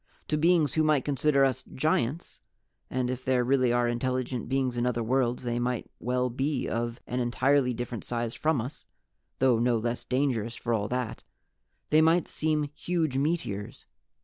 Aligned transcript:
To 0.29 0.35
beings 0.35 0.73
who 0.73 0.81
might 0.83 1.05
consider 1.05 1.45
us 1.45 1.63
giants 1.75 2.41
and 2.89 3.07
if 3.07 3.23
there 3.23 3.43
really 3.43 3.71
are 3.71 3.87
intelligent 3.87 4.49
beings 4.49 4.75
in 4.75 4.87
other 4.87 5.03
worlds 5.03 5.43
they 5.43 5.59
might 5.59 5.91
well 5.99 6.31
be 6.31 6.67
of 6.67 6.99
an 7.05 7.19
entirely 7.19 7.71
different 7.71 8.03
size 8.03 8.33
from 8.33 8.61
us, 8.61 8.83
though 9.37 9.59
no 9.59 9.77
less 9.77 10.03
dangerous 10.03 10.55
for 10.55 10.73
all 10.73 10.87
that 10.87 11.23
they 11.91 12.01
might 12.01 12.27
seem 12.27 12.63
huge 12.73 13.15
meteors. 13.15 13.85